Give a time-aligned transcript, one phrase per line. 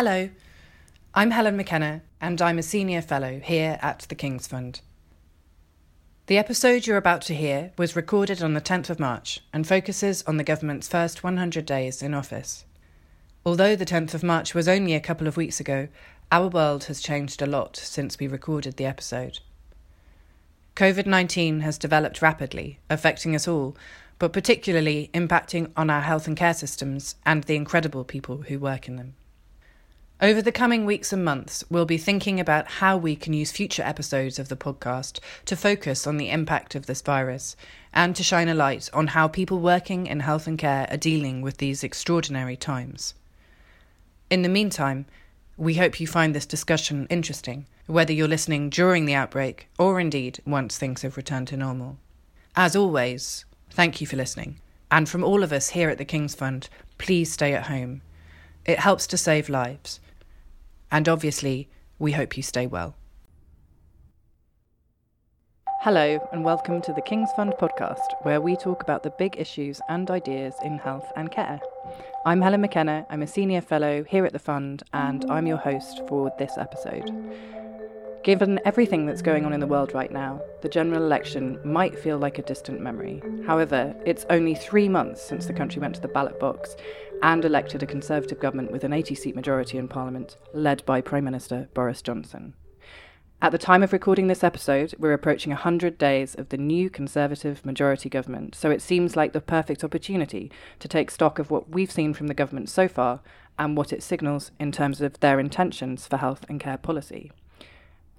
[0.00, 0.30] Hello,
[1.12, 4.80] I'm Helen McKenna, and I'm a senior fellow here at the King's Fund.
[6.26, 10.22] The episode you're about to hear was recorded on the 10th of March and focuses
[10.22, 12.64] on the government's first 100 days in office.
[13.44, 15.88] Although the 10th of March was only a couple of weeks ago,
[16.30, 19.40] our world has changed a lot since we recorded the episode.
[20.76, 23.76] COVID 19 has developed rapidly, affecting us all,
[24.20, 28.86] but particularly impacting on our health and care systems and the incredible people who work
[28.86, 29.16] in them.
[30.20, 33.84] Over the coming weeks and months, we'll be thinking about how we can use future
[33.84, 37.54] episodes of the podcast to focus on the impact of this virus
[37.94, 41.40] and to shine a light on how people working in health and care are dealing
[41.40, 43.14] with these extraordinary times.
[44.28, 45.06] In the meantime,
[45.56, 50.40] we hope you find this discussion interesting, whether you're listening during the outbreak or indeed
[50.44, 51.96] once things have returned to normal.
[52.56, 54.58] As always, thank you for listening.
[54.90, 58.02] And from all of us here at the King's Fund, please stay at home.
[58.64, 60.00] It helps to save lives
[60.90, 62.96] and obviously, we hope you stay well.
[65.82, 69.80] Hello, and welcome to the King's Fund podcast, where we talk about the big issues
[69.88, 71.60] and ideas in health and care.
[72.26, 76.02] I'm Helen McKenna, I'm a senior fellow here at the Fund, and I'm your host
[76.08, 77.10] for this episode.
[78.28, 82.18] Given everything that's going on in the world right now, the general election might feel
[82.18, 83.22] like a distant memory.
[83.46, 86.76] However, it's only three months since the country went to the ballot box
[87.22, 91.24] and elected a Conservative government with an 80 seat majority in Parliament, led by Prime
[91.24, 92.52] Minister Boris Johnson.
[93.40, 97.64] At the time of recording this episode, we're approaching 100 days of the new Conservative
[97.64, 101.90] majority government, so it seems like the perfect opportunity to take stock of what we've
[101.90, 103.22] seen from the government so far
[103.58, 107.32] and what it signals in terms of their intentions for health and care policy.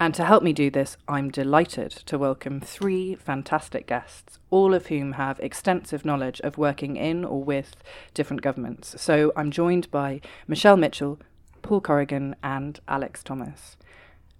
[0.01, 4.87] And to help me do this, I'm delighted to welcome three fantastic guests, all of
[4.87, 7.75] whom have extensive knowledge of working in or with
[8.13, 8.95] different governments.
[8.97, 11.19] So I'm joined by Michelle Mitchell,
[11.63, 13.75] Paul Corrigan, and Alex Thomas.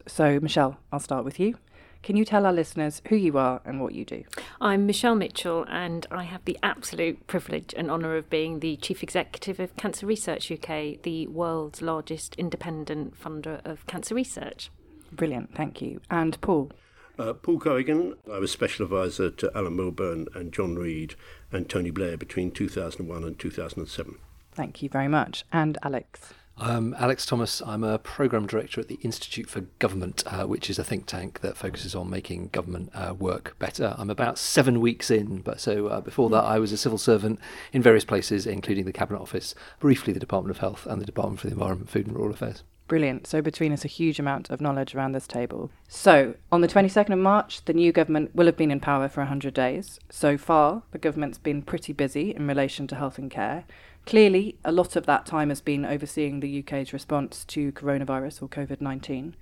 [0.08, 1.58] So, Michelle, I'll start with you.
[2.04, 4.24] Can you tell our listeners who you are and what you do?
[4.62, 9.04] I'm Michelle Mitchell, and I have the absolute privilege and honour of being the Chief
[9.04, 14.72] Executive of Cancer Research UK, the world's largest independent funder of cancer research.
[15.12, 16.02] Brilliant, thank you.
[16.10, 16.72] And Paul?
[17.18, 21.16] Uh, Paul Corrigan, I was Special Advisor to Alan Milburn and John Reid
[21.52, 24.18] and Tony Blair between 2001 and 2007.
[24.54, 25.44] Thank you very much.
[25.52, 26.34] And Alex?
[26.62, 27.62] I'm Alex Thomas.
[27.66, 31.40] I'm a program director at the Institute for Government, uh, which is a think tank
[31.40, 33.96] that focuses on making government uh, work better.
[33.98, 37.40] I'm about seven weeks in, but so uh, before that, I was a civil servant
[37.72, 41.40] in various places, including the Cabinet Office, briefly the Department of Health, and the Department
[41.40, 42.64] for the Environment, Food and Rural Affairs.
[42.90, 43.28] Brilliant.
[43.28, 45.70] So, between us, a huge amount of knowledge around this table.
[45.88, 49.22] So, on the 22nd of March, the new government will have been in power for
[49.22, 50.00] 100 days.
[50.10, 53.66] So far, the government's been pretty busy in relation to health and care.
[54.08, 58.48] Clearly, a lot of that time has been overseeing the UK's response to coronavirus or
[58.48, 59.36] COVID 19.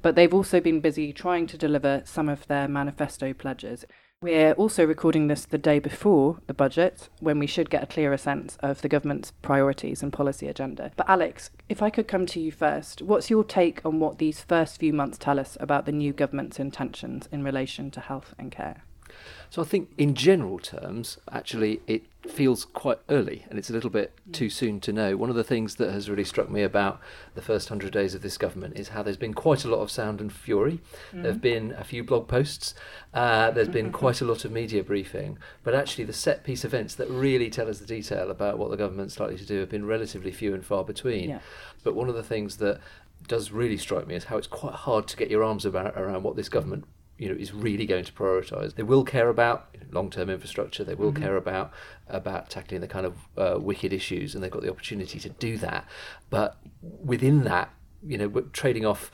[0.00, 3.84] But they've also been busy trying to deliver some of their manifesto pledges.
[4.22, 8.16] We're also recording this the day before the budget, when we should get a clearer
[8.16, 10.92] sense of the government's priorities and policy agenda.
[10.96, 14.40] But, Alex, if I could come to you first, what's your take on what these
[14.40, 18.50] first few months tell us about the new government's intentions in relation to health and
[18.50, 18.84] care?
[19.54, 23.88] So I think, in general terms, actually, it feels quite early and it's a little
[23.88, 25.16] bit too soon to know.
[25.16, 26.98] One of the things that has really struck me about
[27.36, 29.92] the first hundred days of this government is how there's been quite a lot of
[29.92, 30.80] sound and fury.
[31.12, 31.22] Mm.
[31.22, 32.74] There have been a few blog posts,
[33.12, 36.96] uh, there's been quite a lot of media briefing, but actually, the set piece events
[36.96, 39.86] that really tell us the detail about what the government's likely to do have been
[39.86, 41.30] relatively few and far between.
[41.30, 41.38] Yeah.
[41.84, 42.80] But one of the things that
[43.28, 46.24] does really strike me is how it's quite hard to get your arms about around
[46.24, 46.86] what this government
[47.18, 48.74] you know is really going to prioritise.
[48.74, 50.84] They will care about long-term infrastructure.
[50.84, 51.22] They will mm-hmm.
[51.22, 51.72] care about
[52.08, 55.56] about tackling the kind of uh, wicked issues, and they've got the opportunity to do
[55.58, 55.86] that.
[56.30, 57.70] But within that,
[58.06, 59.10] you know, trading off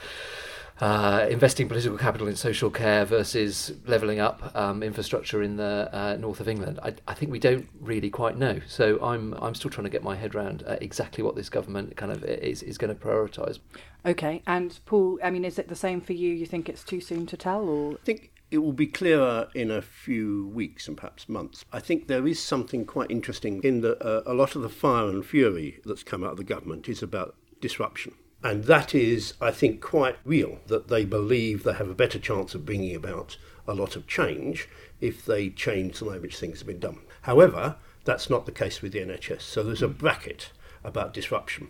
[0.81, 6.17] uh, investing political capital in social care versus levelling up um, infrastructure in the uh,
[6.19, 6.81] north of England.
[6.83, 8.61] I, I, think we don't really quite know.
[8.67, 11.97] So I'm I'm still trying to get my head around uh, exactly what this government
[11.97, 13.59] kind of is is going to prioritise.
[14.07, 16.33] Okay, and Paul, I mean, is it the same for you?
[16.33, 19.71] You think it's too soon to tell, or I think it will be clearer in
[19.71, 21.65] a few weeks and perhaps months.
[21.73, 25.09] I think there is something quite interesting in that uh, a lot of the fire
[25.09, 28.15] and fury that's come out of the government is about disruption.
[28.43, 32.55] And that is, I think, quite real that they believe they have a better chance
[32.55, 33.37] of bringing about
[33.69, 34.69] a lot of change
[35.01, 36.99] if they change the way in which things have been done.
[37.23, 39.43] However, that's not the case with the NHS.
[39.43, 40.51] So there's a bracket
[40.83, 41.69] about disruption.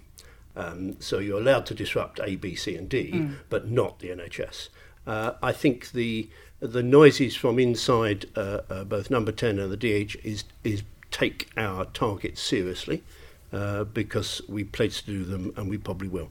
[0.57, 3.37] Um, so you're allowed to disrupt A, B, C, and D, mm.
[3.49, 4.69] but not the NHS.
[5.07, 6.29] Uh, I think the
[6.61, 11.49] the noises from inside uh, uh, both Number Ten and the DH is is take
[11.57, 13.03] our targets seriously
[13.53, 16.31] uh, because we pledged to do them and we probably will.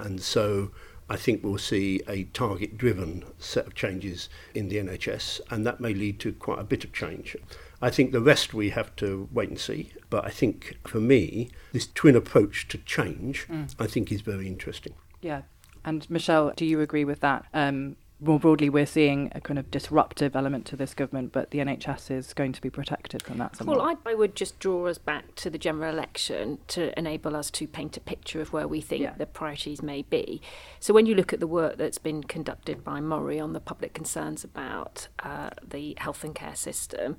[0.00, 0.70] And so
[1.08, 5.80] I think we'll see a target driven set of changes in the NHS, and that
[5.80, 7.36] may lead to quite a bit of change.
[7.82, 11.50] I think the rest we have to wait and see, but I think for me,
[11.72, 13.74] this twin approach to change, mm.
[13.78, 14.94] I think is very interesting.
[15.20, 15.42] Yeah.
[15.84, 17.46] And Michelle, do you agree with that?
[17.54, 21.58] Um, more broadly, we're seeing a kind of disruptive element to this government, but the
[21.58, 23.56] NHS is going to be protected from that.
[23.56, 23.78] Somewhat.
[23.78, 27.50] Well, I, I, would just draw us back to the general election to enable us
[27.52, 29.14] to paint a picture of where we think yeah.
[29.16, 30.42] the priorities may be.
[30.80, 33.94] So, when you look at the work that's been conducted by MORI on the public
[33.94, 37.16] concerns about uh, the health and care system,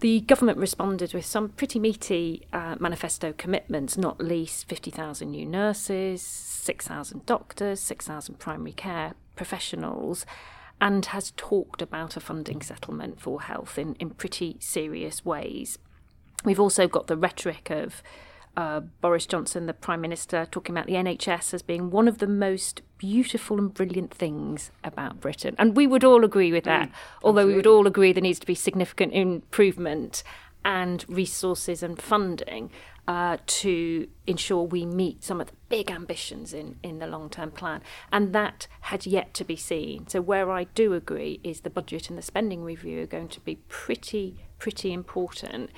[0.00, 6.22] the government responded with some pretty meaty uh, manifesto commitments, not least 50,000 new nurses,
[6.22, 10.26] 6,000 doctors, 6,000 primary care professionals
[10.80, 15.78] and has talked about a funding settlement for health in, in pretty serious ways.
[16.44, 18.02] We've also got the rhetoric of
[18.56, 22.26] uh, Boris Johnson, the Prime Minister, talking about the NHS as being one of the
[22.26, 25.54] most beautiful and brilliant things about Britain.
[25.58, 26.92] And we would all agree with that, mm,
[27.22, 30.22] although we would all agree there needs to be significant improvement
[30.64, 32.70] and resources and funding
[33.06, 37.50] uh, to ensure we meet some of the big ambitions in, in the long term
[37.50, 37.82] plan.
[38.10, 40.06] And that had yet to be seen.
[40.08, 43.40] So, where I do agree is the budget and the spending review are going to
[43.40, 45.70] be pretty, pretty important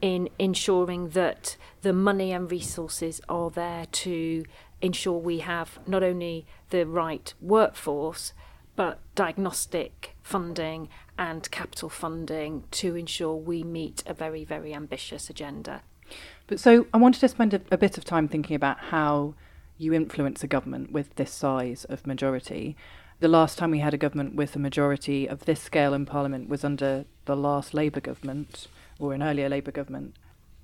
[0.00, 4.44] in ensuring that the money and resources are there to
[4.80, 8.32] ensure we have not only the right workforce
[8.76, 10.88] but diagnostic funding
[11.18, 15.82] and capital funding to ensure we meet a very, very ambitious agenda.
[16.46, 19.34] But so I wanted to spend a, a bit of time thinking about how
[19.76, 22.76] you influence a government with this size of majority.
[23.20, 26.48] The last time we had a government with a majority of this scale in Parliament
[26.48, 28.66] was under the last Labour government
[28.98, 30.16] or an earlier Labour government.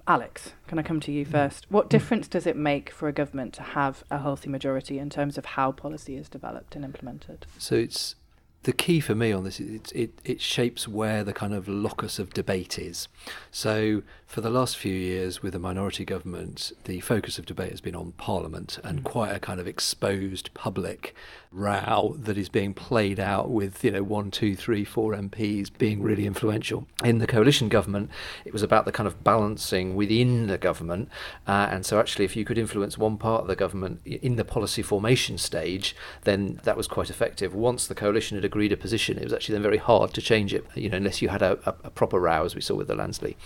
[0.06, 1.30] Alex, can I come to you mm.
[1.30, 1.66] first?
[1.70, 5.38] What difference does it make for a government to have a healthy majority in terms
[5.38, 7.46] of how policy is developed and implemented?
[7.58, 8.16] So it's
[8.64, 11.68] the key for me on this is it, it, it shapes where the kind of
[11.68, 13.08] locus of debate is.
[13.50, 14.02] So
[14.34, 17.94] for the last few years, with a minority government, the focus of debate has been
[17.94, 19.04] on Parliament and mm.
[19.04, 21.14] quite a kind of exposed public
[21.52, 26.02] row that is being played out with, you know, one, two, three, four MPs being
[26.02, 26.84] really influential.
[27.04, 28.10] In the coalition government,
[28.44, 31.08] it was about the kind of balancing within the government.
[31.46, 34.44] Uh, and so, actually, if you could influence one part of the government in the
[34.44, 35.94] policy formation stage,
[36.24, 37.54] then that was quite effective.
[37.54, 40.52] Once the coalition had agreed a position, it was actually then very hard to change
[40.52, 42.88] it, you know, unless you had a, a, a proper row, as we saw with
[42.88, 43.36] the Lansley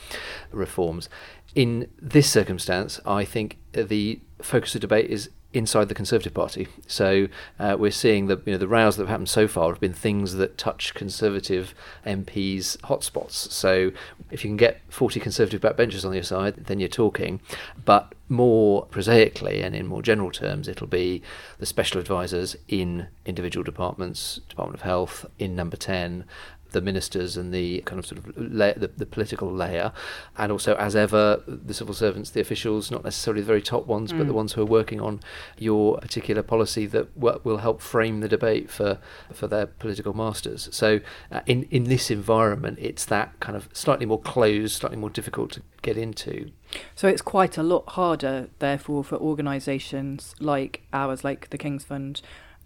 [0.50, 1.08] reform reforms.
[1.54, 6.68] In this circumstance, I think the focus of debate is inside the Conservative Party.
[6.86, 7.28] So
[7.58, 9.94] uh, we're seeing that you know the rows that have happened so far have been
[9.94, 11.74] things that touch Conservative
[12.06, 13.32] MPs' hotspots.
[13.32, 13.90] So
[14.30, 17.40] if you can get 40 Conservative backbenchers on your side, then you're talking.
[17.82, 21.22] But more prosaically and in more general terms, it'll be
[21.58, 26.24] the special advisors in individual departments, Department of Health, in Number 10,
[26.72, 29.92] the ministers and the kind of sort of la- the, the, political layer,
[30.36, 34.12] and also as ever the civil servants, the officials, not necessarily the very top ones,
[34.12, 34.18] mm.
[34.18, 34.36] but the mm.
[34.36, 35.20] ones who are working on
[35.58, 38.98] your particular policy that w- will help frame the debate for
[39.32, 40.68] for their political masters.
[40.72, 41.00] So
[41.32, 45.52] uh, in in this environment, it's that kind of slightly more closed, slightly more difficult
[45.52, 46.50] to get into.
[46.94, 52.20] So it's quite a lot harder, therefore, for organisations like ours, like the King's Fund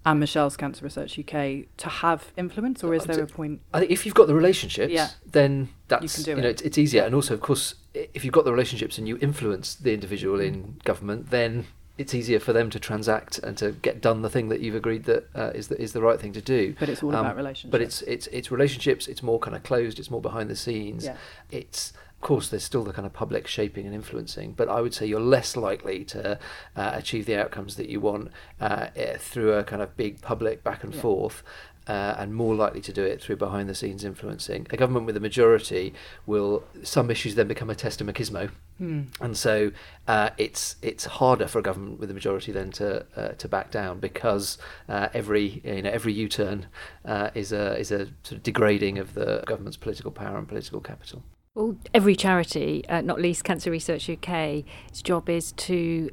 [0.04, 3.60] and Michelle's Cancer Research UK to have influence, or is there a point?
[3.72, 5.10] I think if you've got the relationships, yeah.
[5.24, 6.50] then that's you, you know it.
[6.50, 7.04] it's, it's easier.
[7.04, 10.80] And also, of course, if you've got the relationships and you influence the individual in
[10.84, 11.66] government, then
[11.98, 15.04] it's easier for them to transact and to get done the thing that you've agreed
[15.04, 16.74] that uh, is the, is the right thing to do.
[16.80, 17.70] But it's all um, about relationships.
[17.70, 19.06] But it's it's it's relationships.
[19.06, 19.98] It's more kind of closed.
[19.98, 21.04] It's more behind the scenes.
[21.04, 21.16] Yeah.
[21.50, 21.92] It's
[22.22, 25.20] course, there's still the kind of public shaping and influencing, but I would say you're
[25.20, 26.38] less likely to
[26.76, 30.64] uh, achieve the outcomes that you want uh, eh, through a kind of big public
[30.64, 31.00] back and yeah.
[31.00, 31.42] forth.
[31.88, 34.64] Uh, and more likely to do it through behind the scenes influencing.
[34.70, 35.92] A government with a majority
[36.26, 39.06] will some issues then become a test of machismo, mm.
[39.20, 39.72] and so
[40.06, 43.72] uh, it's it's harder for a government with a majority then to uh, to back
[43.72, 46.66] down because uh, every you know every U turn
[47.04, 50.80] uh, is a is a sort of degrading of the government's political power and political
[50.80, 51.24] capital.
[51.54, 56.08] Well, every charity, uh, not least Cancer Research UK, its job is to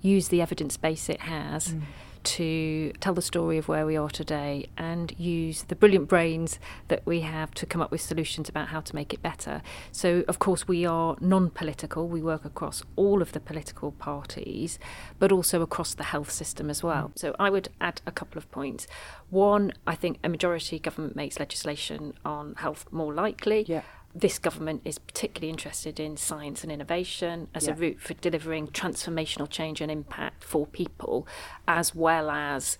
[0.00, 1.82] use the evidence base it has mm.
[2.24, 6.58] to tell the story of where we are today and use the brilliant brains
[6.88, 9.62] that we have to come up with solutions about how to make it better.
[9.92, 14.80] So, of course, we are non political, we work across all of the political parties,
[15.20, 17.10] but also across the health system as well.
[17.10, 17.18] Mm.
[17.20, 18.88] So, I would add a couple of points.
[19.30, 23.64] One, I think a majority government makes legislation on health more likely.
[23.68, 23.82] Yeah
[24.14, 27.72] this government is particularly interested in science and innovation as yeah.
[27.72, 31.26] a route for delivering transformational change and impact for people,
[31.66, 32.76] as well as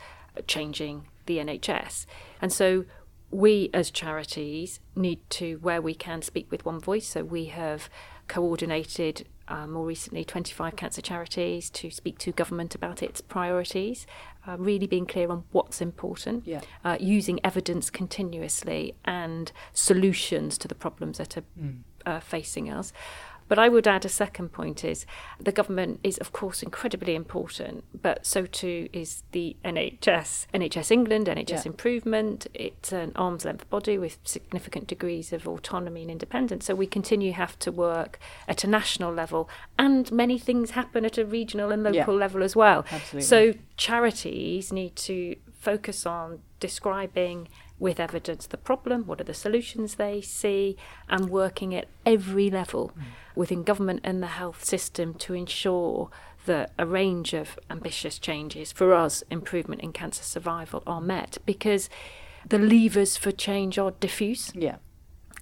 [0.47, 2.07] changing the NHS.
[2.41, 2.85] And so
[3.31, 7.09] we as charities need to, where we can, speak with one voice.
[7.09, 7.89] So we have
[8.29, 14.07] coordinated uh, more recently 25 cancer charities to speak to government about its priorities,
[14.47, 16.61] uh, really being clear on what's important, yeah.
[16.85, 22.23] uh, using evidence continuously and solutions to the problems that are mm.
[22.23, 22.93] facing us.
[23.53, 25.05] But I would add a second point is
[25.39, 30.47] the government is of course incredibly important, but so too is the NHS.
[30.55, 31.63] NHS England, NHS yeah.
[31.67, 36.65] Improvement, it's an arm's length body with significant degrees of autonomy and independence.
[36.65, 38.19] So we continue have to work
[38.49, 42.21] at a national level and many things happen at a regional and local yeah.
[42.21, 42.87] level as well.
[42.91, 43.21] Absolutely.
[43.21, 47.49] So charities need to focus on describing
[47.83, 50.77] with evidence the problem, what are the solutions they see,
[51.09, 53.03] and working at every level mm.
[53.35, 56.09] within government and the health system to ensure
[56.47, 61.91] that a range of ambitious changes for us, improvement in cancer survival, are met because
[62.49, 64.77] the levers for change are diffuse yeah.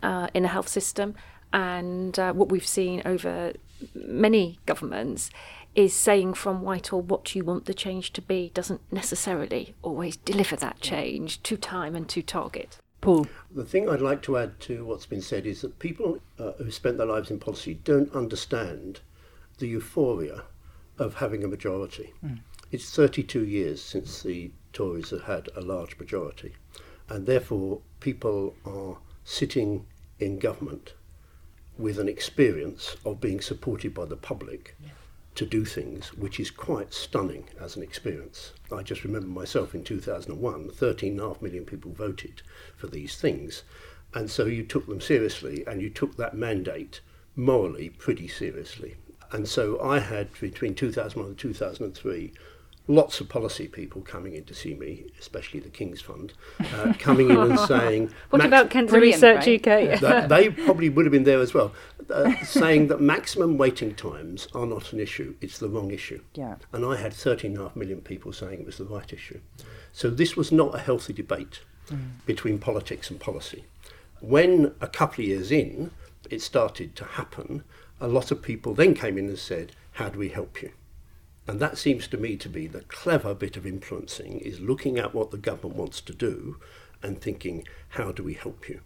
[0.02, 1.14] uh, in the health system.
[1.52, 3.52] And uh, what we've seen over
[3.94, 5.30] many governments
[5.75, 10.57] is saying from Whitehall what you want the change to be doesn't necessarily always deliver
[10.57, 12.79] that change to time and to target.
[13.00, 13.29] Paul.
[13.50, 16.71] The thing I'd like to add to what's been said is that people uh, who
[16.71, 19.00] spent their lives in policy don't understand
[19.59, 20.43] the euphoria
[20.99, 22.12] of having a majority.
[22.25, 22.41] Mm.
[22.73, 26.55] It's 32 years since the Tories have had a large majority,
[27.09, 29.87] and therefore people are sitting
[30.19, 30.95] in government
[31.79, 34.77] with an experience of being supported by the public.
[34.85, 34.91] Yeah
[35.35, 38.53] to do things, which is quite stunning as an experience.
[38.73, 42.43] I just remember myself in 2001, 13.5 million people voted
[42.77, 43.63] for these things.
[44.13, 47.01] And so you took them seriously and you took that mandate
[47.37, 48.97] morally pretty seriously.
[49.33, 52.33] And so I had between 2001 and 2003
[52.90, 56.32] lots of policy people coming in to see me, especially the King's Fund,
[56.75, 58.12] uh, coming in and saying.
[58.30, 59.66] what about Cancer Research right?
[59.66, 60.28] UK?
[60.28, 61.73] they probably would have been there as well,
[62.11, 66.20] uh, saying that maximum waiting times are not an issue, it's the wrong issue.
[66.35, 66.56] Yeah.
[66.73, 69.40] And I had 13.5 million people saying it was the right issue.
[69.92, 71.99] So this was not a healthy debate mm.
[72.26, 73.64] between politics and policy.
[74.20, 75.92] When a couple of years in,
[76.28, 77.64] it started to happen,
[78.00, 80.73] a lot of people then came in and said, How do we help you?
[81.50, 85.12] And that seems to me to be the clever bit of influencing is looking at
[85.12, 86.61] what the government wants to do
[87.02, 88.83] and thinking, how do we help you?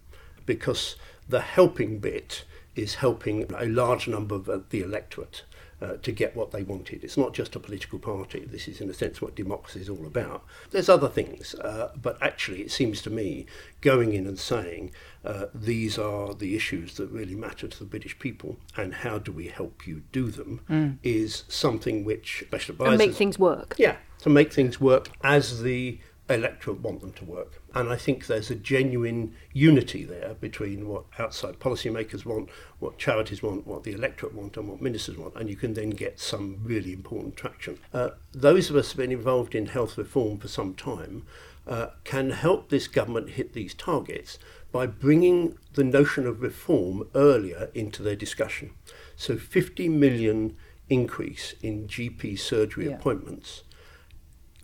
[0.47, 0.95] Because
[1.29, 2.43] the helping bit
[2.75, 5.43] is helping a large number of the electorate
[5.79, 7.03] uh, to get what they wanted.
[7.03, 8.39] It's not just a political party.
[8.39, 10.43] This is, in a sense, what democracy is all about.
[10.71, 13.45] There's other things, uh, but actually, it seems to me
[13.81, 14.89] going in and saying
[15.25, 19.31] uh, these are the issues that really matter to the British people, and how do
[19.31, 20.97] we help you do them mm.
[21.03, 23.75] is something which special advisors and make things work.
[23.77, 27.61] Yeah, to make things work as the electorate want them to work.
[27.73, 33.43] And I think there's a genuine unity there between what outside policymakers want, what charities
[33.43, 35.35] want, what the electorate want, and what ministers want.
[35.35, 37.77] And you can then get some really important traction.
[37.93, 41.25] Uh, those of us who have been involved in health reform for some time
[41.67, 44.39] uh, can help this government hit these targets
[44.71, 48.71] by bringing the notion of reform earlier into their discussion.
[49.15, 50.57] So 50 million
[50.89, 52.95] increase in GP surgery yeah.
[52.95, 53.63] appointments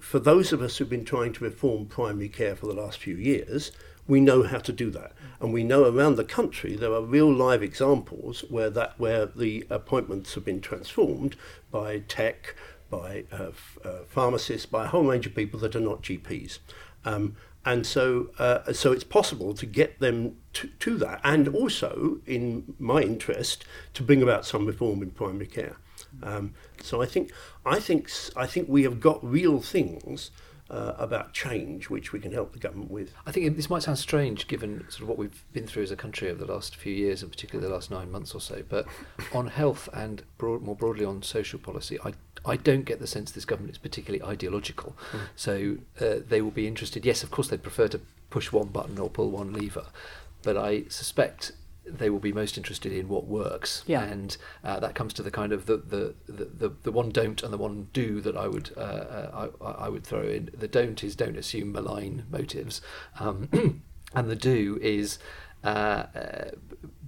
[0.02, 3.16] for those of us who've been trying to reform primary care for the last few
[3.16, 3.72] years,
[4.08, 5.14] we know how to do that.
[5.40, 9.66] And we know around the country there are real live examples where that where the
[9.70, 11.36] appointments have been transformed
[11.72, 12.56] by tech,
[12.90, 13.52] by uh,
[13.86, 16.60] uh, pharmacists, by a whole range of people that are not GPs.
[17.06, 22.20] Um, and so, uh, so it's possible to get them to, to that, and also,
[22.26, 25.78] in my interest, to bring about some reform in primary care.
[26.24, 27.32] Um, so I think
[27.66, 30.32] I think I think we have got real things
[30.72, 33.14] uh, about change which we can help the government with.
[33.26, 35.98] I think this might sound strange given sort of what we've been through as a
[35.98, 38.64] country over the last few years, and particularly the last nine months or so.
[38.68, 38.86] But
[39.34, 42.14] on health and broad, more broadly on social policy, I
[42.46, 44.96] I don't get the sense this government is particularly ideological.
[45.12, 45.20] Mm.
[45.36, 47.06] So uh, they will be interested.
[47.06, 48.00] Yes, of course, they'd prefer to
[48.30, 49.88] push one button or pull one lever,
[50.42, 51.52] but I suspect
[51.86, 53.84] they will be most interested in what works.
[53.88, 54.04] Yeah.
[54.04, 57.52] And uh, that comes to the kind of the, the, the, the, one don't and
[57.52, 60.50] the one do that I would uh, uh, I, I would throw in.
[60.54, 62.82] The don't is don't assume malign motives,
[63.20, 63.50] um,
[64.16, 65.20] and the do is
[65.64, 65.68] uh,
[66.16, 66.52] uh,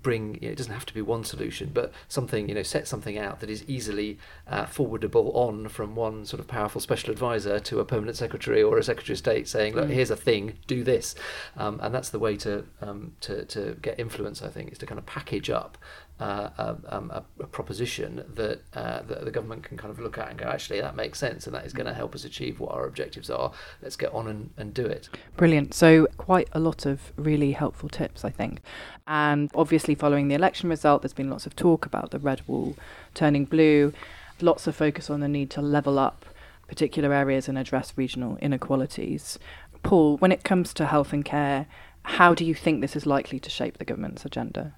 [0.04, 2.88] bring you know, it doesn't have to be one solution but something you know set
[2.88, 7.60] something out that is easily uh, forwardable on from one sort of powerful special advisor
[7.60, 9.94] to a permanent secretary or a secretary of state saying look mm.
[9.94, 11.16] here's a thing do this
[11.58, 14.86] um, and that's the way to, um, to to get influence I think is to
[14.86, 15.78] kind of package up
[16.20, 20.18] uh, a, um, a, a, proposition that, uh, that the government can kind of look
[20.18, 22.60] at and go, actually, that makes sense, and that is going to help us achieve
[22.60, 23.52] what our objectives are.
[23.82, 25.10] Let's get on and, and do it.
[25.38, 25.74] Brilliant.
[25.74, 28.62] So, quite a lot of really helpful tips, I think.
[29.08, 32.76] And obviously, following the election result, there's been lots of talk about the red wall
[33.14, 33.92] turning blue,
[34.40, 36.26] lots of focus on the need to level up
[36.68, 39.40] particular areas and address regional inequalities.
[39.82, 41.66] Paul, when it comes to health and care,
[42.04, 44.76] how do you think this is likely to shape the government's agenda?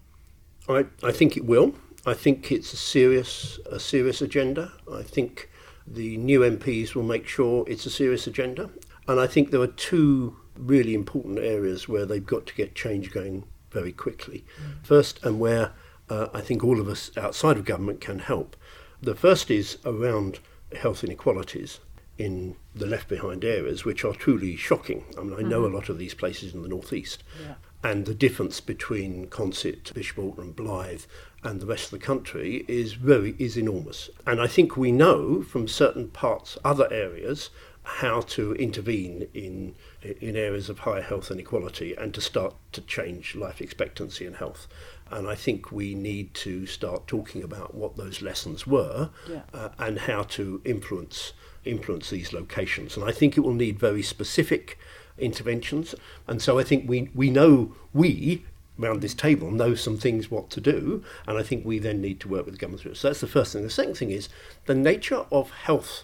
[0.67, 1.75] I, I think it will.
[2.05, 4.71] I think it's a serious a serious agenda.
[4.91, 5.49] I think
[5.87, 8.69] the new MPs will make sure it's a serious agenda.
[9.07, 13.11] And I think there are two really important areas where they've got to get change
[13.11, 14.45] going very quickly.
[14.83, 15.73] First, and where
[16.09, 18.55] uh, I think all of us outside of government can help.
[19.01, 20.39] The first is around
[20.75, 21.79] health inequalities
[22.17, 25.03] in the left behind areas, which are truly shocking.
[25.17, 25.73] I mean, I know mm-hmm.
[25.73, 27.23] a lot of these places in the northeast.
[27.41, 27.55] Yeah
[27.85, 31.05] and the difference between Consett, Bishop Auckland, Blyth,
[31.43, 34.09] and the rest of the country is very is enormous.
[34.25, 37.51] And I think we know from certain parts, other areas,
[37.83, 43.35] how to intervene in in areas of high health inequality and to start to change
[43.35, 44.67] life expectancy and health.
[45.11, 49.43] And I think we need to start talking about what those lessons were yeah.
[49.53, 52.97] uh, and how to influence influence these locations.
[52.97, 54.79] And I think it will need very specific
[55.17, 55.95] interventions.
[56.27, 58.43] And so I think we, we know, we
[58.81, 62.19] around this table know some things what to do, and I think we then need
[62.21, 62.97] to work with the government.
[62.97, 63.63] So that's the first thing.
[63.63, 64.29] The second thing is
[64.65, 66.03] the nature of health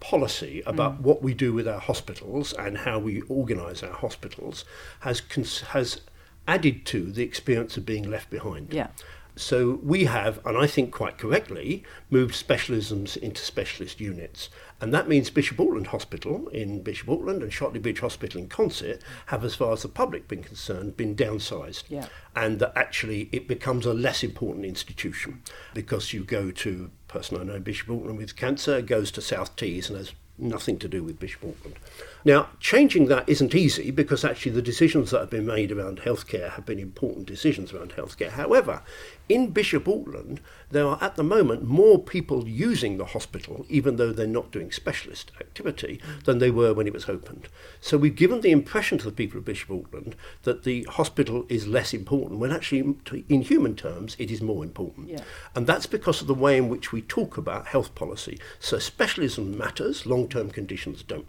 [0.00, 1.00] policy about mm.
[1.00, 4.64] what we do with our hospitals and how we organise our hospitals
[5.00, 6.02] has cons- has
[6.46, 8.72] added to the experience of being left behind.
[8.72, 8.88] Yeah.
[9.36, 14.48] So we have, and I think quite correctly, moved specialisms into specialist units.
[14.84, 19.00] And that means Bishop Auckland Hospital in Bishop Auckland and Shotley Bridge Hospital in Consett
[19.26, 21.84] have, as far as the public been concerned, been downsized.
[21.88, 22.06] Yeah.
[22.36, 25.40] And that actually it becomes a less important institution
[25.72, 29.56] because you go to a person I know Bishop Auckland with cancer goes to South
[29.56, 31.76] Tees and has nothing to do with Bishop Auckland.
[32.22, 36.50] Now, changing that isn't easy because actually the decisions that have been made around healthcare
[36.50, 38.30] have been important decisions around healthcare.
[38.30, 38.82] However,
[39.28, 44.12] in Bishop Auckland, there are at the moment more people using the hospital, even though
[44.12, 47.48] they're not doing specialist activity, than they were when it was opened.
[47.80, 51.66] So we've given the impression to the people of Bishop Auckland that the hospital is
[51.66, 52.96] less important, when actually,
[53.28, 55.08] in human terms, it is more important.
[55.08, 55.20] Yeah.
[55.54, 58.38] And that's because of the way in which we talk about health policy.
[58.60, 61.26] So specialism matters, long term conditions don't.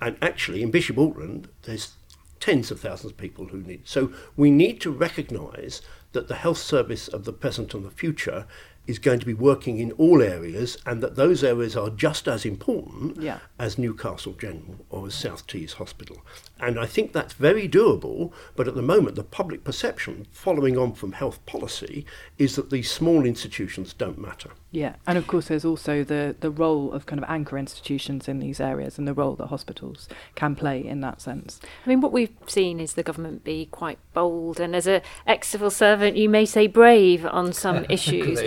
[0.00, 1.94] And actually, in Bishop Auckland, there's
[2.40, 3.82] tens of thousands of people who need.
[3.84, 5.80] So we need to recognise
[6.12, 8.46] that the health service of the present and the future
[8.86, 12.44] is going to be working in all areas and that those areas are just as
[12.44, 13.38] important yeah.
[13.58, 16.22] as Newcastle General or as South Tees Hospital.
[16.62, 20.92] And I think that's very doable, but at the moment the public perception following on
[20.92, 22.06] from health policy
[22.38, 24.50] is that these small institutions don't matter.
[24.70, 28.38] Yeah, and of course there's also the, the role of kind of anchor institutions in
[28.38, 31.60] these areas and the role that hospitals can play in that sense.
[31.84, 35.70] I mean, what we've seen is the government be quite bold, and as a ex-civil
[35.70, 38.40] servant, you may say brave on some issues.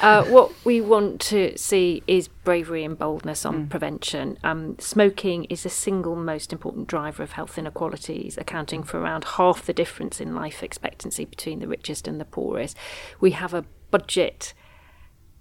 [0.00, 3.68] uh, what we want to see is bravery and boldness on mm.
[3.68, 4.38] prevention.
[4.42, 9.66] Um, smoking is the single most important driver of health inequalities, accounting for around half
[9.66, 12.74] the difference in life expectancy between the richest and the poorest.
[13.20, 14.54] We have a budget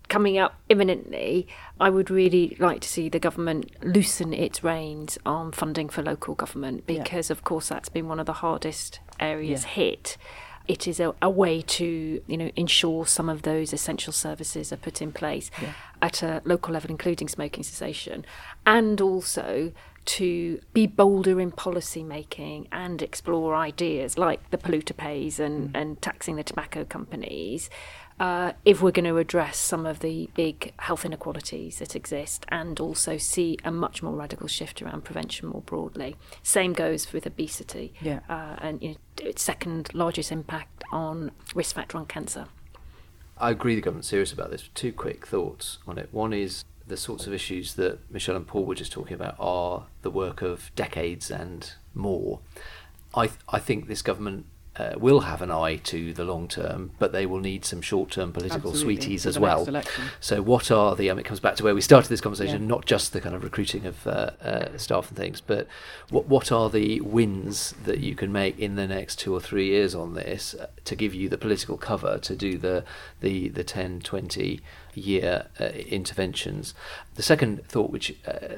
[0.09, 1.47] coming up imminently,
[1.79, 6.35] I would really like to see the government loosen its reins on funding for local
[6.35, 7.33] government because, yeah.
[7.33, 9.69] of course, that's been one of the hardest areas yeah.
[9.69, 10.17] hit.
[10.67, 14.77] It is a, a, way to, you know, ensure some of those essential services are
[14.77, 15.73] put in place yeah.
[16.01, 18.25] at a local level, including smoking cessation,
[18.65, 19.71] and also
[20.07, 25.81] to be bolder in policy making and explore ideas like the polluter pays and, mm.
[25.81, 27.69] and taxing the tobacco companies
[28.19, 32.79] uh, if we're going to address some of the big health inequalities that exist and
[32.79, 36.15] also see a much more radical shift around prevention more broadly.
[36.41, 37.93] Same goes with obesity.
[38.01, 38.21] Yeah.
[38.27, 42.47] Uh, and you know, its second largest impact on risk factor on cancer.
[43.37, 44.69] I agree the government's serious about this.
[44.73, 46.09] Two quick thoughts on it.
[46.11, 49.85] One is the sorts of issues that Michelle and Paul were just talking about are
[50.01, 52.39] the work of decades and more.
[53.13, 54.45] I, th- I think this government
[54.77, 58.11] uh, will have an eye to the long term, but they will need some short
[58.11, 59.67] term political Absolutely, sweeties as well.
[60.19, 61.09] So, what are the?
[61.09, 62.67] Um, it comes back to where we started this conversation, Yeah.
[62.67, 65.67] not just the kind of recruiting of uh, uh, staff and things, but
[66.09, 69.67] what what are the wins that you can make in the next two or three
[69.67, 72.83] years on this to give you the political cover to do the
[73.21, 74.61] the the 10, 20
[74.93, 76.73] year uh, interventions.
[77.15, 78.57] The second thought, which uh,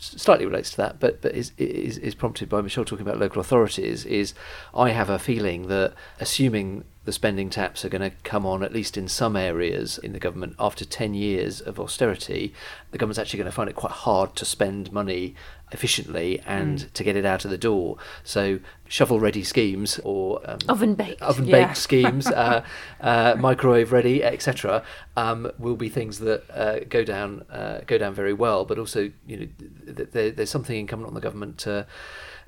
[0.00, 3.40] slightly relates to that, but but is, is is prompted by Michelle talking about local
[3.40, 4.04] authorities.
[4.06, 4.34] Is
[4.74, 8.72] I have a feeling that assuming the spending taps are going to come on at
[8.72, 12.54] least in some areas in the government after ten years of austerity,
[12.90, 15.34] the government's actually going to find it quite hard to spend money
[15.72, 17.96] efficiently and to get it out of the door.
[18.24, 21.72] So shovel ready schemes or um, Oven baked, oven baked yeah.
[21.74, 22.64] schemes, uh,
[23.00, 24.82] uh, microwave ready, etc.,
[25.16, 28.64] um, will be things that uh, go down uh, go down very well.
[28.64, 31.86] But also, you know, th- th- there's something incumbent on the government to.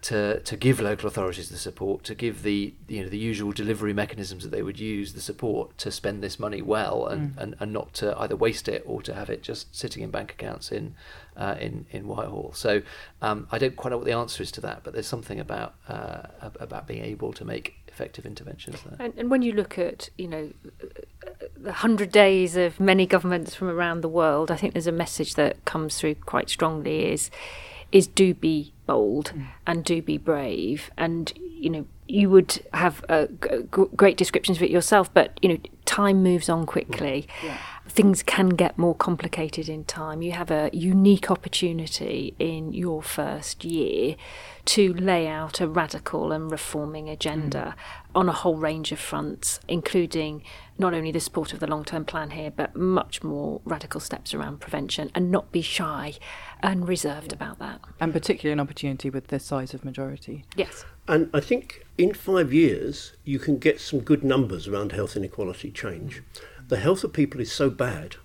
[0.06, 3.92] To, to give local authorities the support, to give the you know the usual delivery
[3.92, 7.72] mechanisms that they would use the support to spend this money well and, and, and
[7.72, 10.96] not to either waste it or to have it just sitting in bank accounts in
[11.36, 12.52] uh, in in Whitehall.
[12.54, 12.82] So
[13.20, 15.74] um, I don't quite know what the answer is to that, but there's something about
[15.88, 16.22] uh,
[16.60, 18.96] about being able to make effective interventions there.
[18.98, 20.50] And, and when you look at, you know,
[21.56, 25.34] the hundred days of many governments from around the world, I think there's a message
[25.34, 27.30] that comes through quite strongly: is
[27.92, 29.32] is do be bold
[29.66, 34.58] and do be brave, and you know you would have uh, g- g- great descriptions
[34.58, 37.26] of it yourself, but you know time moves on quickly.
[37.92, 40.22] Things can get more complicated in time.
[40.22, 44.16] You have a unique opportunity in your first year
[44.64, 48.16] to lay out a radical and reforming agenda hmm.
[48.16, 50.42] on a whole range of fronts, including
[50.78, 54.32] not only the support of the long term plan here, but much more radical steps
[54.32, 56.14] around prevention and not be shy
[56.62, 57.78] and reserved about that.
[58.00, 60.46] And particularly an opportunity with this size of majority.
[60.56, 60.86] Yes.
[61.06, 65.70] And I think in five years, you can get some good numbers around health inequality
[65.70, 66.22] change.
[66.72, 68.16] The health of people is so bad,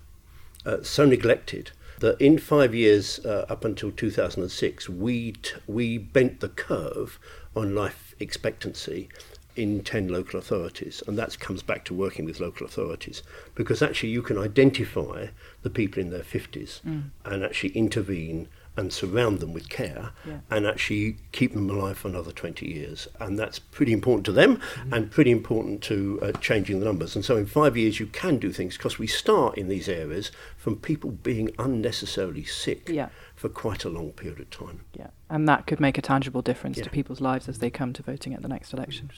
[0.65, 6.39] uh, so neglected, that in five years, uh, up until 2006, we, t- we bent
[6.39, 7.19] the curve
[7.57, 9.09] on life expectancy
[9.57, 11.03] in 10 local authorities.
[11.05, 13.21] And that comes back to working with local authorities
[13.53, 15.27] because actually you can identify
[15.63, 16.79] the people in their 50s
[17.25, 20.39] and actually intervene and surround them with care Yeah.
[20.51, 23.07] and actually keep them alive for another 20 years.
[23.19, 24.61] And that's pretty important to them
[24.91, 27.15] and pretty important to uh, changing the numbers.
[27.15, 30.31] And so in five years, you can do things because we start in these areas
[30.55, 33.09] from people being unnecessarily sick Yeah.
[33.35, 34.81] for quite a long period of time.
[34.93, 36.83] Yeah, and that could make a tangible difference Yeah.
[36.85, 39.09] to people's lives as they come to voting at the next election.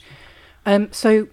[0.66, 1.28] Um, so,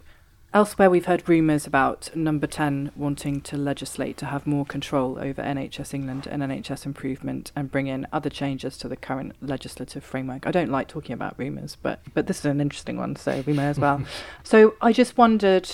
[0.57, 5.43] elsewhere, we've heard rumours about Number 10 wanting to legislate to have more control over
[5.43, 10.47] NHS England and NHS improvement and bring in other changes to the current legislative framework.
[10.47, 13.53] I don't like talking about rumours, but, but this is an interesting one, so we
[13.53, 14.01] may as well.
[14.43, 15.69] so, I just wondered,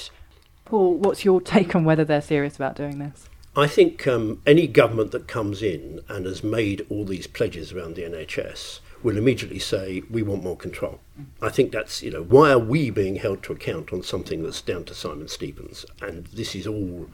[0.66, 3.30] Paul, what's your take on whether they're serious about doing this?
[3.56, 7.96] I think um, any government that comes in and has made all these pledges around
[7.96, 11.00] the NHS will immediately say, we want more control.
[11.42, 14.62] I think that's, you know, why are we being held to account on something that's
[14.62, 15.86] down to Simon Stevens?
[16.02, 17.10] And this is all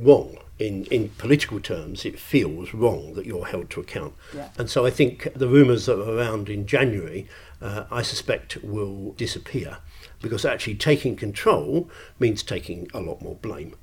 [0.00, 0.38] wrong.
[0.58, 4.14] In, in political terms, it feels wrong that you're held to account.
[4.34, 4.48] Yeah.
[4.58, 7.28] And so I think the rumours that were around in January,
[7.62, 9.78] uh, I suspect, will disappear
[10.20, 13.74] because actually taking control means taking a lot more blame.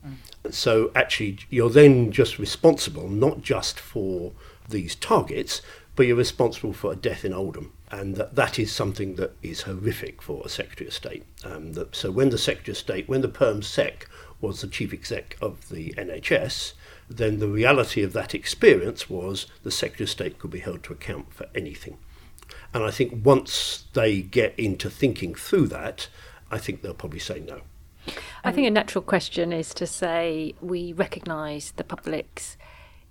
[0.51, 4.33] So actually, you're then just responsible not just for
[4.69, 5.61] these targets,
[5.95, 7.71] but you're responsible for a death in Oldham.
[7.89, 11.23] And that, that is something that is horrific for a Secretary of State.
[11.43, 14.09] Um, that, so when the Secretary of State, when the Perm Sec
[14.41, 16.73] was the chief exec of the NHS,
[17.09, 20.93] then the reality of that experience was the Secretary of State could be held to
[20.93, 21.97] account for anything.
[22.73, 26.09] And I think once they get into thinking through that,
[26.51, 27.61] I think they'll probably say no.
[28.43, 32.57] I think a natural question is to say we recognise the public's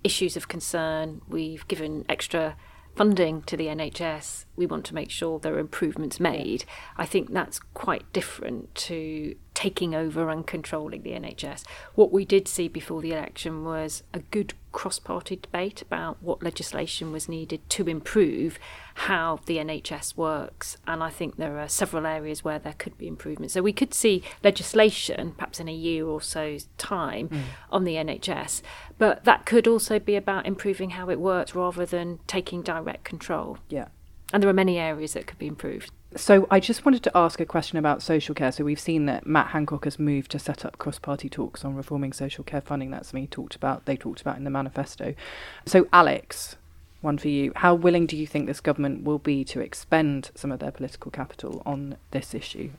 [0.05, 1.21] issues of concern.
[1.29, 2.57] We've given extra
[2.95, 4.45] funding to the NHS.
[4.57, 6.65] We want to make sure there are improvements made.
[6.97, 11.65] I think that's quite different to taking over and controlling the NHS.
[11.95, 16.43] What we did see before the election was a good cross party debate about what
[16.43, 18.59] legislation was needed to improve
[18.95, 20.77] how the NHS works.
[20.87, 23.55] And I think there are several areas where there could be improvements.
[23.55, 27.41] So we could see legislation, perhaps in a year or so's time, mm.
[27.71, 28.61] on the NHS.
[28.99, 33.57] But that could also be about improving how it works rather than taking direct control.
[33.71, 33.89] Yeah.
[34.31, 35.91] And there are many areas that could be improved.
[36.17, 38.53] So I just wanted to ask a question about social care.
[38.53, 42.13] So we've seen that Matt Hancock has moved to set up cross-party talks on reforming
[42.13, 42.91] social care funding.
[42.91, 43.85] That's something he talked about.
[43.85, 45.15] They talked about in the manifesto.
[45.67, 46.57] So Alex,
[47.01, 47.53] one for you.
[47.57, 51.11] How willing do you think this government will be to expend some of their political
[51.11, 52.71] capital on this issue?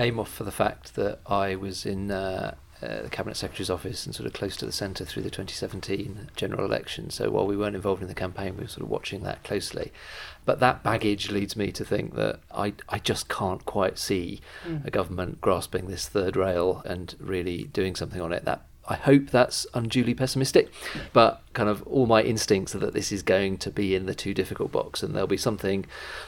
[0.00, 4.06] aim off for the fact that I was in uh, uh, the Cabinet Secretary's office
[4.06, 7.10] and sort of close to the centre through the 2017 general election.
[7.10, 9.92] So while we weren't involved in the campaign, we were sort of watching that closely.
[10.44, 14.84] But that baggage leads me to think that I, I just can't quite see mm.
[14.86, 18.44] a government grasping this third rail and really doing something on it.
[18.44, 20.72] That I hope that's unduly pessimistic,
[21.12, 24.14] but kind of all my instincts are that this is going to be in the
[24.14, 25.86] too difficult box and there'll be something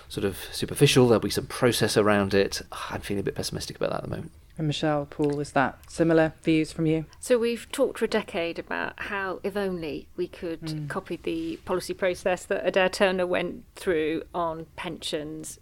[0.08, 2.62] sort of superficial, there'll be some process around it.
[2.90, 4.32] I'm feeling a bit pessimistic about that at the moment.
[4.58, 7.06] And Michelle, Paul, is that similar views from you?
[7.20, 10.88] So we've talked for a decade about how, if only we could mm.
[10.88, 15.58] copy the policy process that Adair Turner went through on pensions.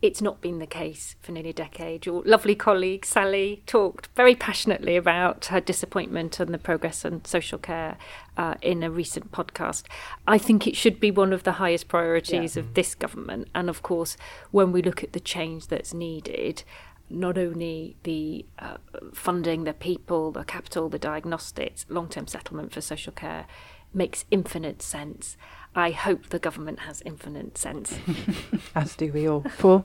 [0.00, 2.06] It's not been the case for nearly a decade.
[2.06, 7.58] Your lovely colleague Sally talked very passionately about her disappointment and the progress on social
[7.58, 7.96] care
[8.36, 9.84] uh, in a recent podcast.
[10.28, 12.60] I think it should be one of the highest priorities yeah.
[12.60, 13.48] of this government.
[13.54, 14.16] And of course,
[14.50, 16.64] when we look at the change that's needed,
[17.10, 18.78] not only the uh,
[19.12, 23.46] funding, the people, the capital, the diagnostics, long term settlement for social care
[23.92, 25.36] makes infinite sense.
[25.74, 27.98] I hope the government has infinite sense.
[28.74, 29.44] As do we all.
[29.58, 29.84] Paul?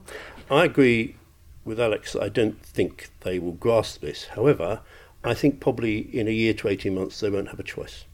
[0.50, 1.16] I agree
[1.64, 2.16] with Alex.
[2.16, 4.26] I don't think they will grasp this.
[4.26, 4.80] However,
[5.22, 8.04] I think probably in a year to 18 months they won't have a choice.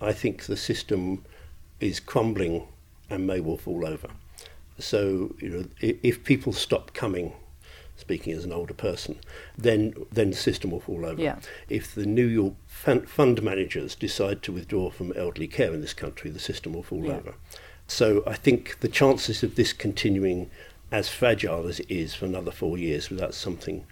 [0.00, 1.24] I think the system
[1.80, 2.66] is crumbling
[3.08, 4.08] and may well fall over.
[4.78, 7.32] So, you know, if people stop coming
[7.96, 9.18] speaking as an older person,
[9.56, 11.20] then then the system will fall over.
[11.20, 11.38] Yeah.
[11.68, 16.30] If the New York fund managers decide to withdraw from elderly care in this country,
[16.30, 17.14] the system will fall yeah.
[17.14, 17.34] over.
[17.86, 20.50] So I think the chances of this continuing
[20.90, 23.84] as fragile as it is for another four years without something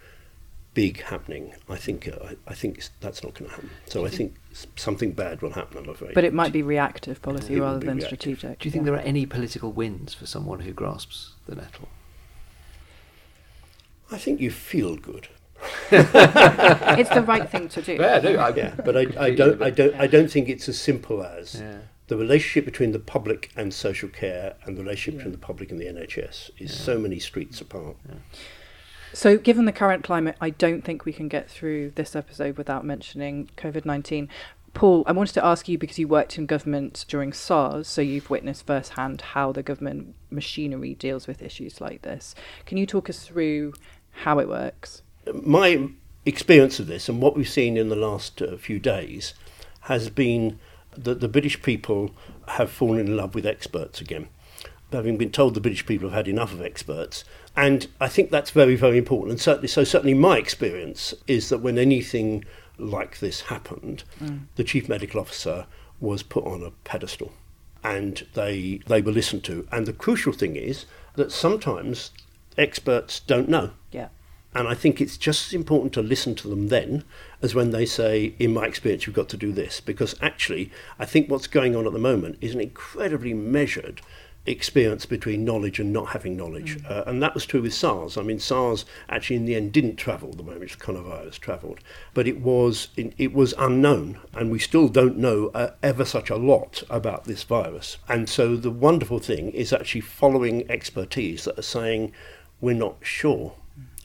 [0.73, 3.69] big happening, I think uh, I, I, think that's not going to happen.
[3.85, 4.35] So I think
[4.75, 5.77] something bad will happen.
[5.77, 6.15] I'm afraid.
[6.15, 8.07] But it might be reactive policy rather than reactive.
[8.07, 8.59] strategic.
[8.59, 8.91] Do you think yeah.
[8.91, 11.89] there are any political wins for someone who grasps the nettle?
[14.13, 15.27] I think you feel good.
[15.91, 17.93] it's the right thing to do.
[17.93, 20.79] Yeah, no, I, yeah but I, I, don't, I don't, I don't think it's as
[20.79, 21.77] simple as yeah.
[22.07, 25.17] the relationship between the public and social care, and the relationship yeah.
[25.19, 26.67] between the public and the NHS is yeah.
[26.67, 27.95] so many streets apart.
[29.13, 32.83] So, given the current climate, I don't think we can get through this episode without
[32.83, 34.27] mentioning COVID 19.
[34.73, 38.31] Paul, I wanted to ask you because you worked in government during SARS, so you've
[38.31, 42.33] witnessed firsthand how the government machinery deals with issues like this.
[42.65, 43.73] Can you talk us through
[44.13, 45.01] how it works?
[45.33, 45.89] My
[46.25, 49.33] experience of this and what we've seen in the last uh, few days
[49.81, 50.59] has been
[50.97, 52.11] that the British people
[52.49, 54.27] have fallen in love with experts again.
[54.91, 57.23] Having been told the British people have had enough of experts,
[57.55, 59.31] and I think that's very, very important.
[59.31, 62.45] And certainly, so certainly, my experience is that when anything
[62.77, 64.41] like this happened, mm.
[64.55, 65.65] the chief medical officer
[65.99, 67.33] was put on a pedestal,
[67.83, 69.67] and they they were listened to.
[69.71, 72.11] And the crucial thing is that sometimes
[72.57, 73.71] experts don't know.
[73.91, 74.09] Yeah.
[74.55, 77.03] And I think it's just as important to listen to them then
[77.41, 79.81] as when they say, in my experience, you've got to do this.
[79.81, 84.01] Because actually, I think what's going on at the moment is an incredibly measured
[84.45, 86.77] experience between knowledge and not having knowledge.
[86.77, 86.91] Mm.
[86.91, 88.17] Uh, and that was true with SARS.
[88.17, 91.79] I mean, SARS actually in the end didn't travel the moment the coronavirus travelled,
[92.13, 96.35] but it was it was unknown, and we still don't know uh, ever such a
[96.35, 97.97] lot about this virus.
[98.09, 102.11] And so the wonderful thing is actually following expertise that are saying
[102.63, 103.51] we're not sure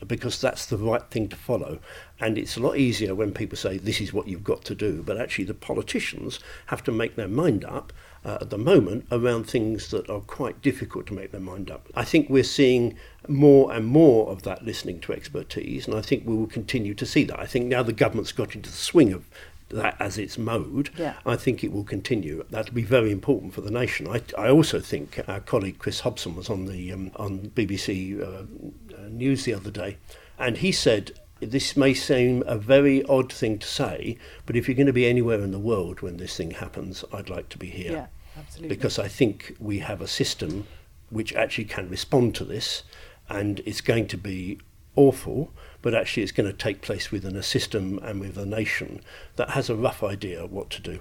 [0.07, 1.79] because that's the right thing to follow.
[2.21, 5.03] And it's a lot easier when people say this is what you've got to do,
[5.05, 7.93] but actually the politicians have to make their mind up
[8.25, 11.89] uh, at the moment around things that are quite difficult to make their mind up.
[11.95, 12.97] I think we're seeing
[13.29, 17.07] more and more of that listening to expertise, and I think we will continue to
[17.07, 17.39] see that.
[17.39, 19.25] I think now the government's got into the swing of
[19.71, 21.15] that as its mode, yeah.
[21.27, 22.45] I think it will continue.
[22.51, 24.09] That'll be very important for the nation.
[24.09, 28.25] I, I also think our colleague Chris Hopson was on the um, on BBC uh,
[28.25, 29.99] uh, News the other day,
[30.39, 34.75] and he said this may seem a very odd thing to say, but if you're
[34.75, 37.69] going to be anywhere in the world when this thing happens, I'd like to be
[37.69, 37.93] here.
[37.93, 38.75] Yeah, absolutely.
[38.75, 40.67] Because I think we have a system
[41.11, 42.83] which actually can respond to this,
[43.29, 44.59] and it's going to be
[44.97, 49.01] awful, but actually it's going to take place within a system and with a nation
[49.37, 51.01] that has a rough idea what to do.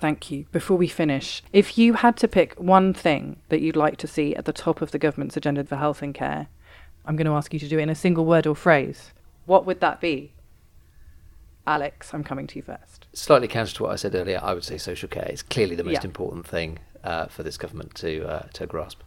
[0.00, 0.46] Thank you.
[0.52, 4.34] Before we finish, if you had to pick one thing that you'd like to see
[4.36, 6.48] at the top of the government's agenda for health and care,
[7.06, 9.12] I'm going to ask you to do it in a single word or phrase.
[9.46, 10.32] What would that be?
[11.66, 13.06] Alex, I'm coming to you first.
[13.14, 15.84] Slightly counter to what I said earlier, I would say social care is clearly the
[15.84, 16.04] most yeah.
[16.04, 19.00] important thing uh, for this government to uh, to grasp.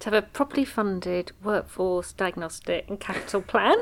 [0.00, 3.78] To have a properly funded workforce diagnostic and capital plan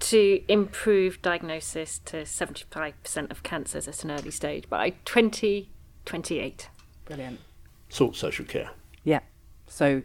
[0.00, 6.70] to improve diagnosis to 75% of cancers at an early stage by 2028.
[7.04, 7.40] Brilliant.
[7.88, 8.70] Sort social care.
[9.04, 9.20] Yeah.
[9.66, 10.02] So,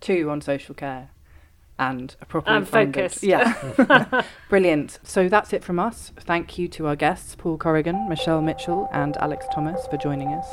[0.00, 1.10] two on social care
[1.80, 2.94] and a properly I'm funded.
[2.94, 3.24] focused.
[3.24, 5.00] Yeah, brilliant.
[5.02, 6.12] So that's it from us.
[6.20, 10.46] Thank you to our guests, Paul Corrigan, Michelle Mitchell, and Alex Thomas for joining us.